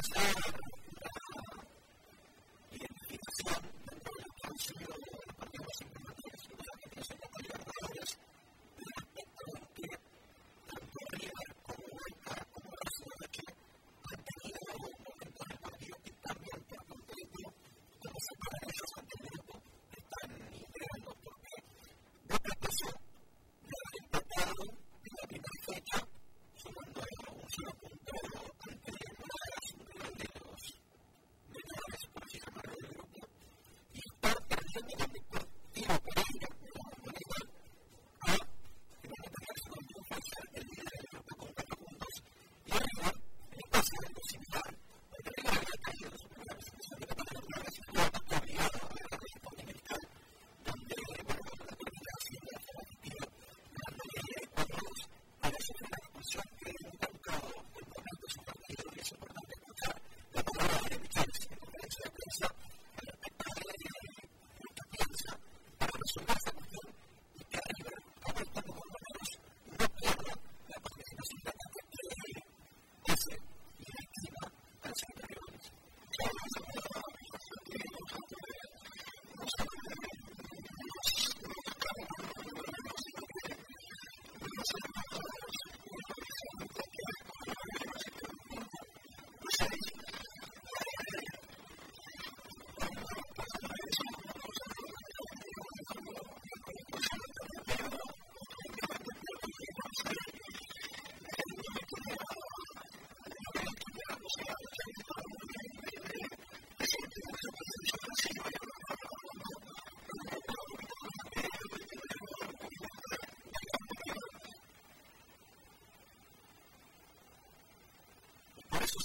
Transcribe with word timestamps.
That's 0.00 0.16
not 0.16 0.59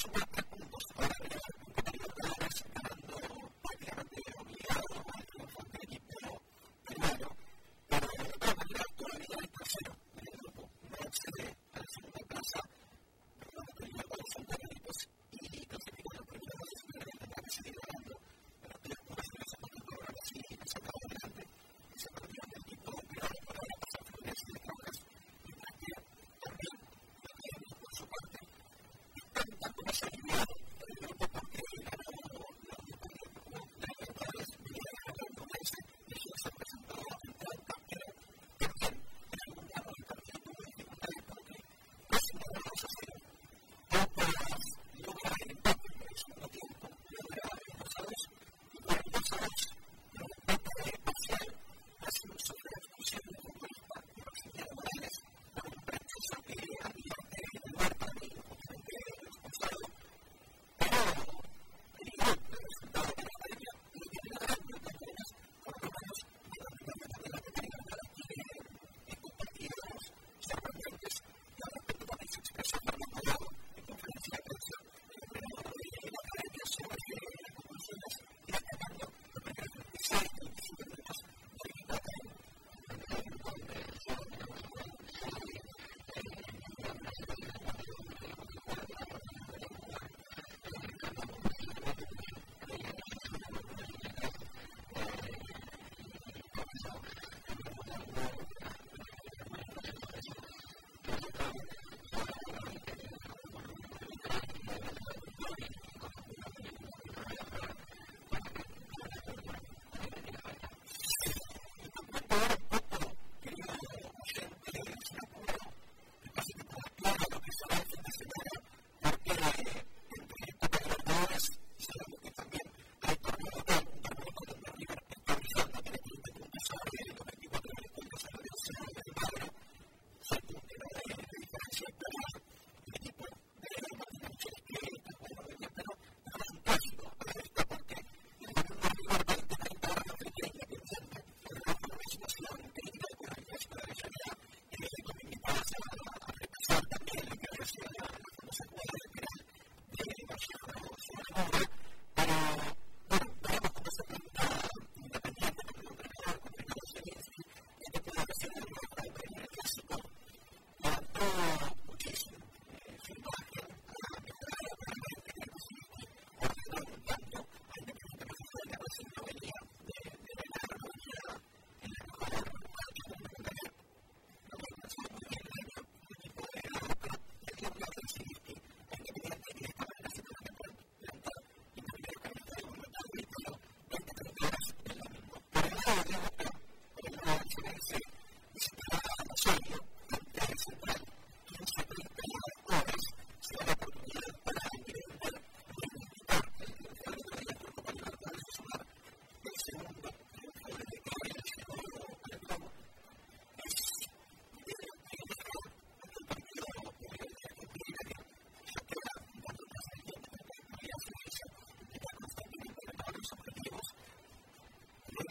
was 0.04 0.25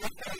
Okay. 0.05 0.34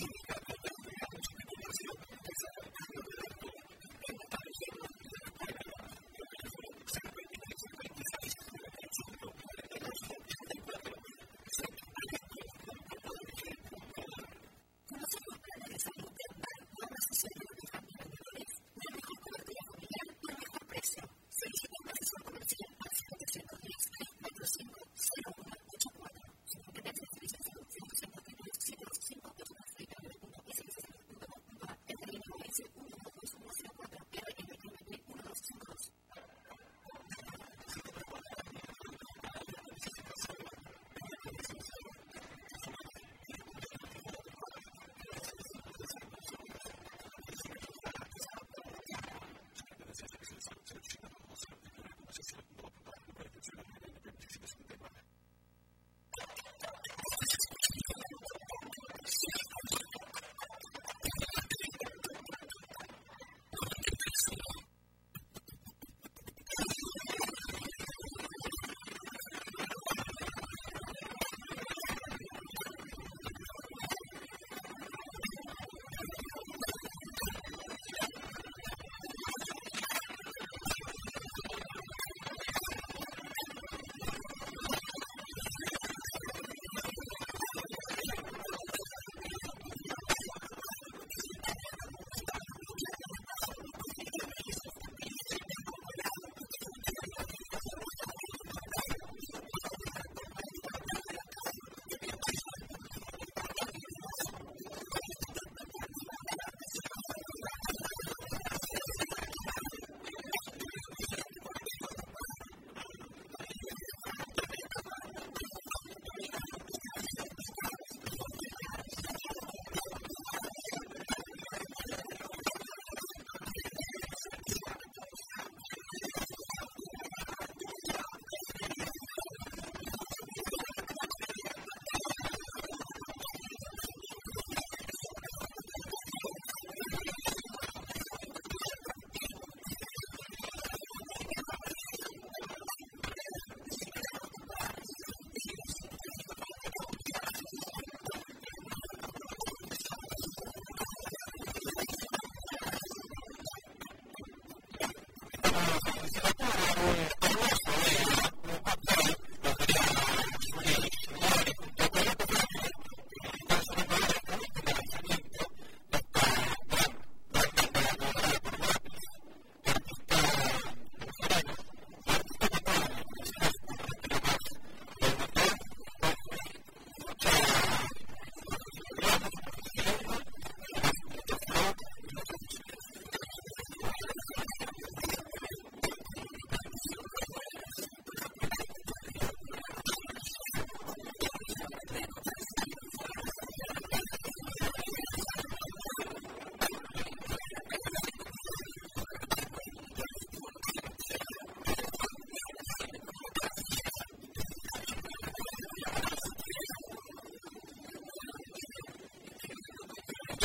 see 0.00 0.06
you 0.06 0.34
guys. 0.34 0.39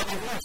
Yes. 0.07 0.44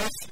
That's 0.00 0.29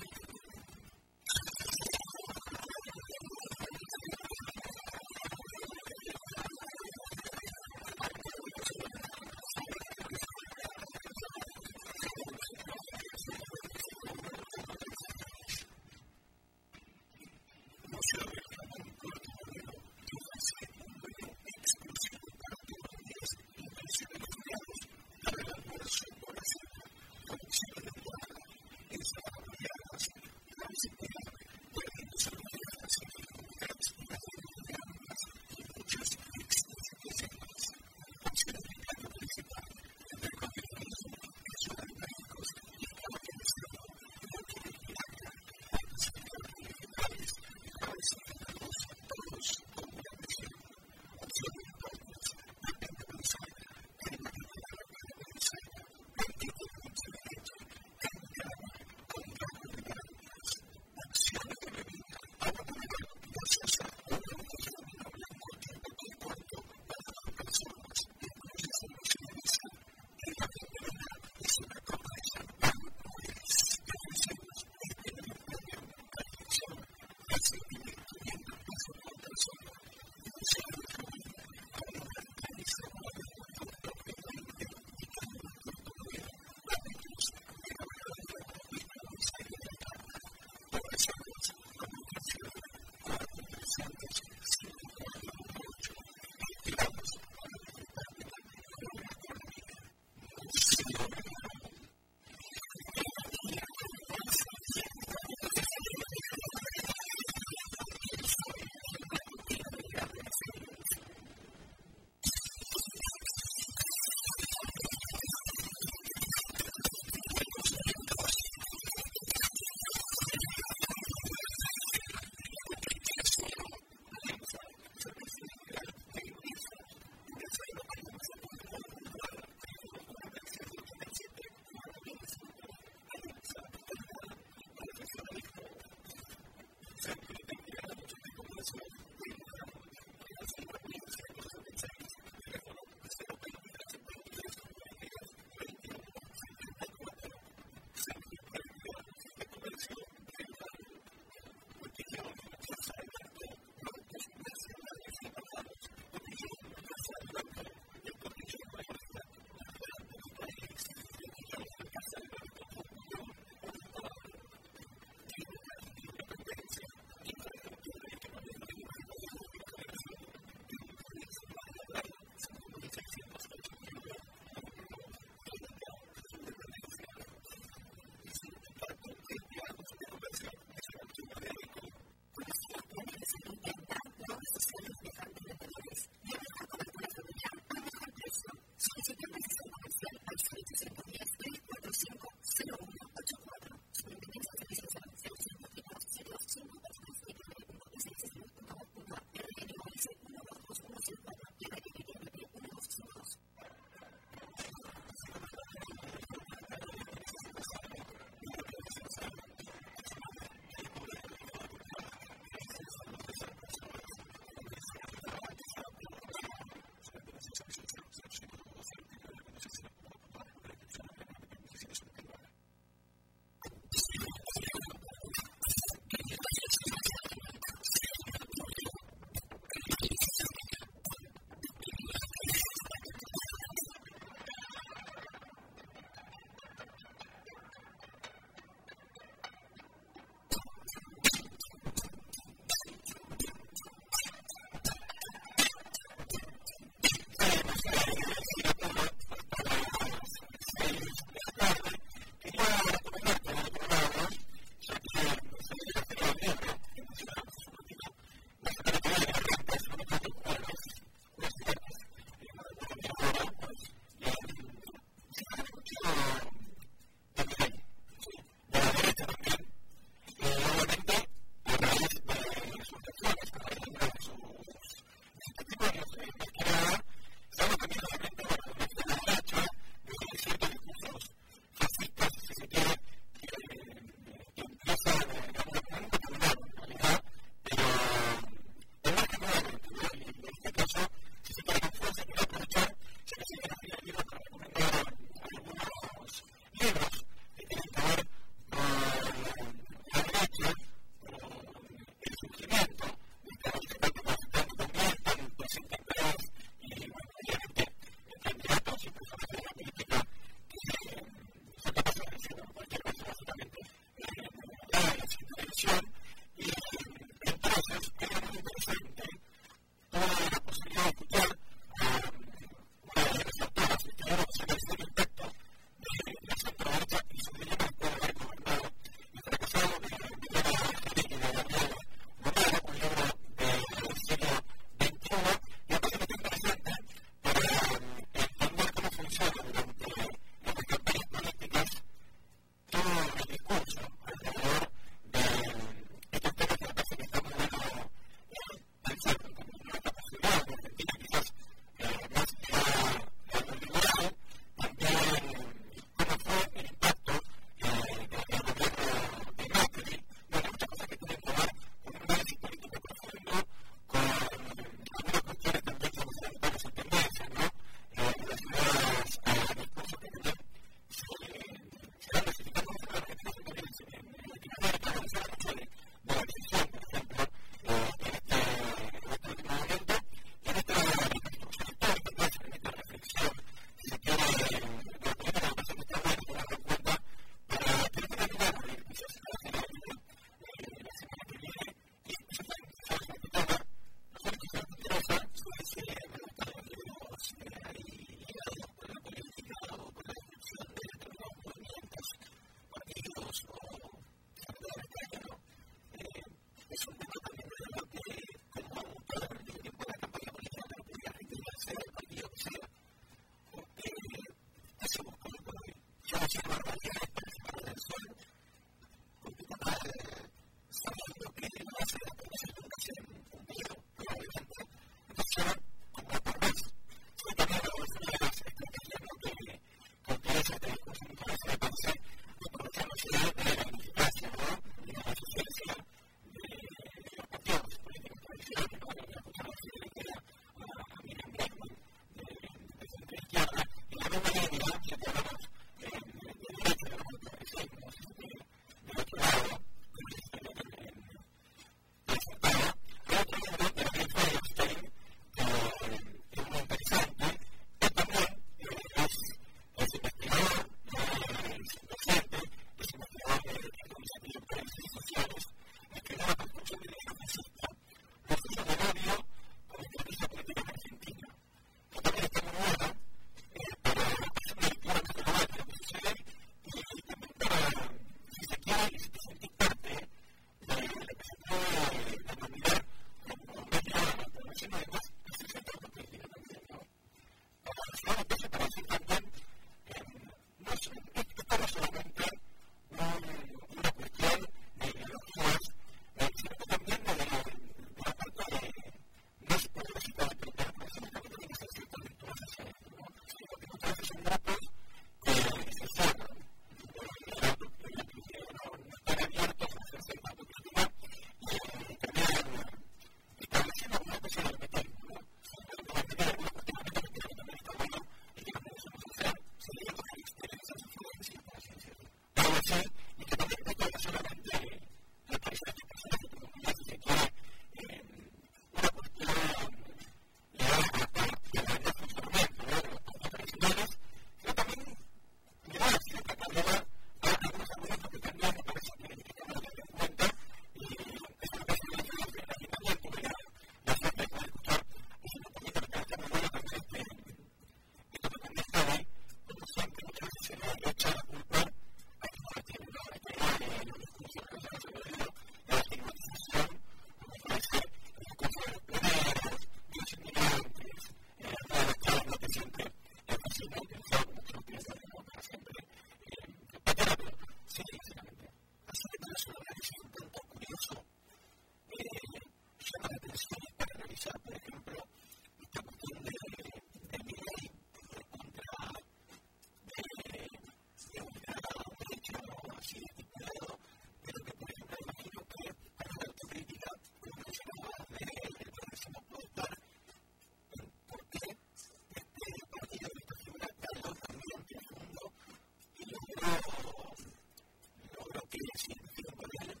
lo, 598.36 598.44
lo 598.54 598.62
que 598.68 598.78
es, 598.94 599.02
en 599.08 599.22
realidad, 599.26 600.00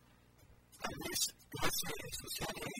tal 0.80 0.94
vez 1.04 1.20
clases 1.50 2.12
sociales 2.22 2.79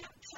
Egypt. 0.00 0.29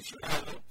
you 0.00 0.04
should 0.04 0.24
have 0.24 0.48
it 0.48 0.69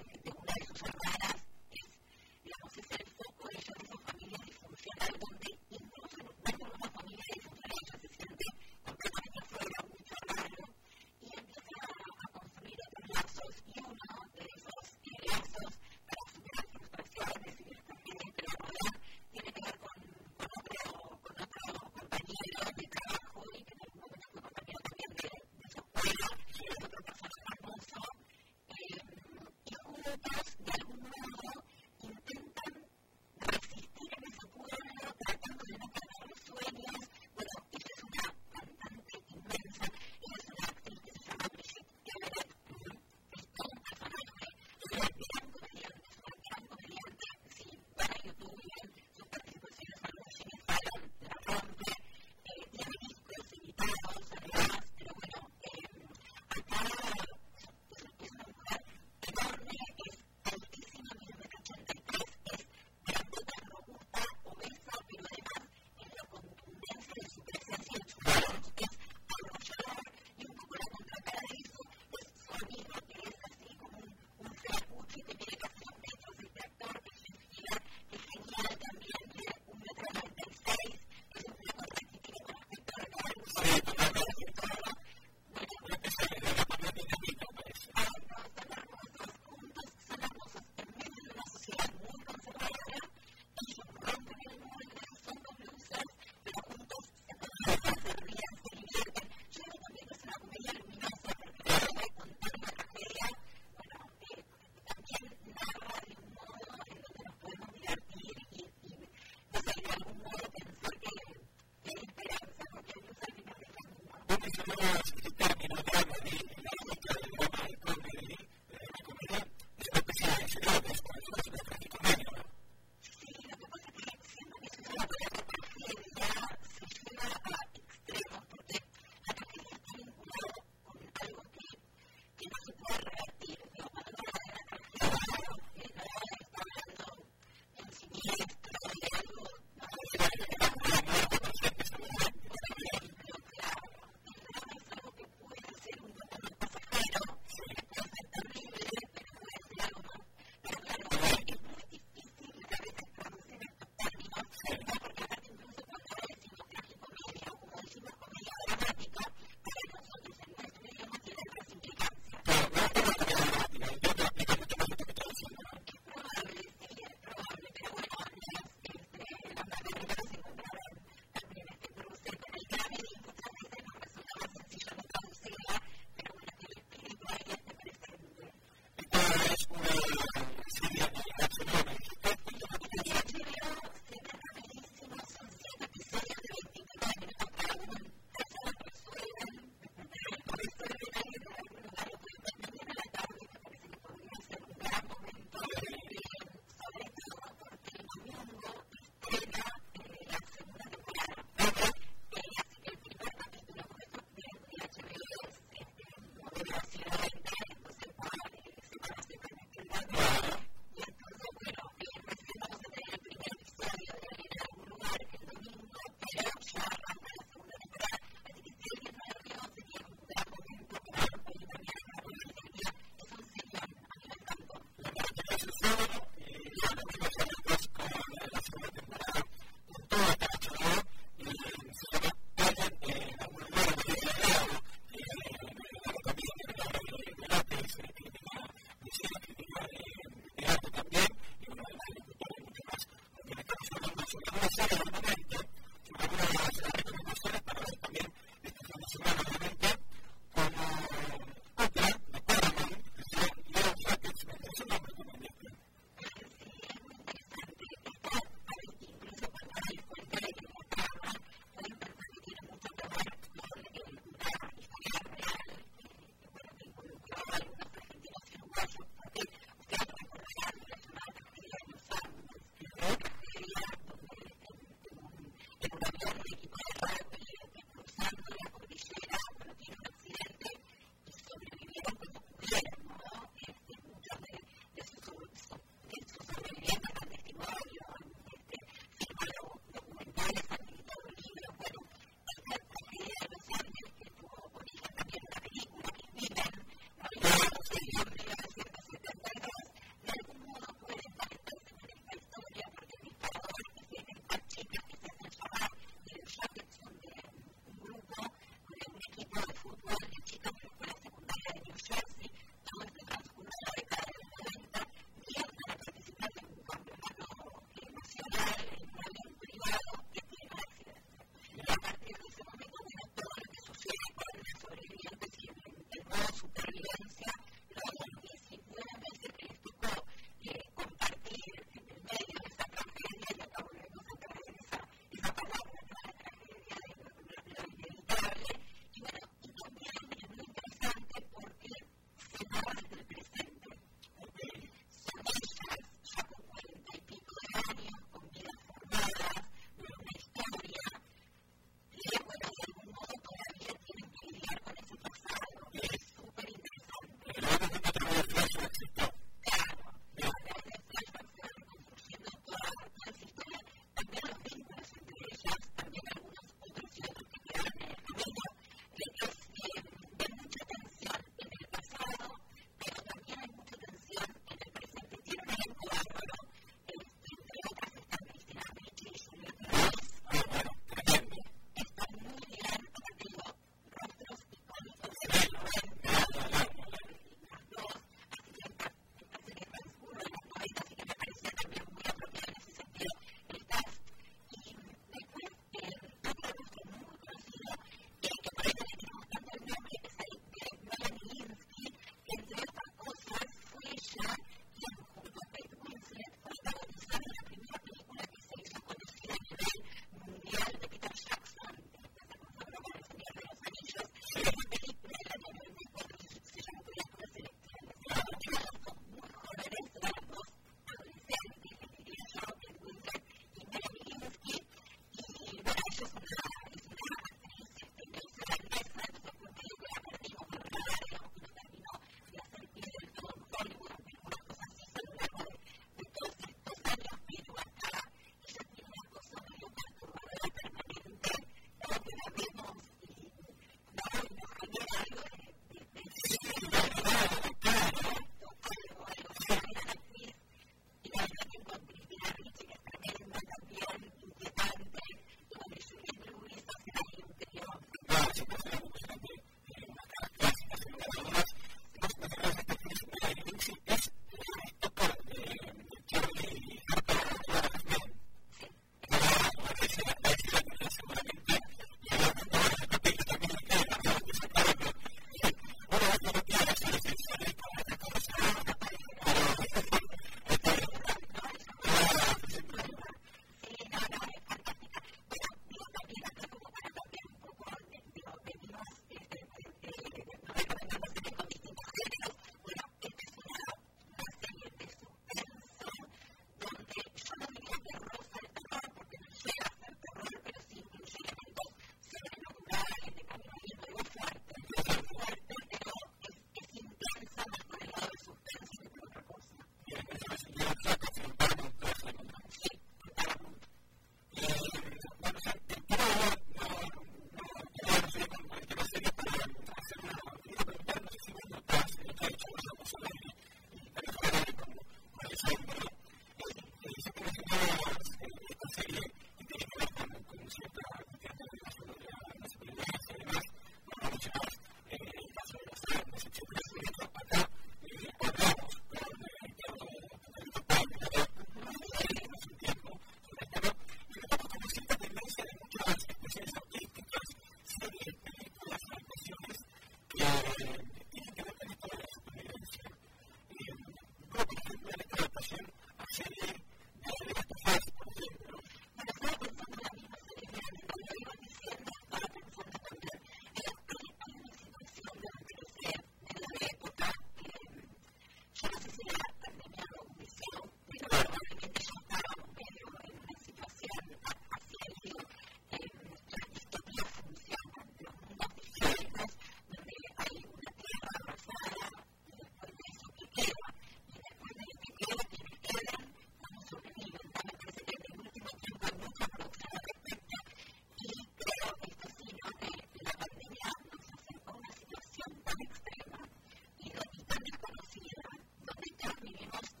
community 599.41 600.00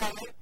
discover 0.00 0.39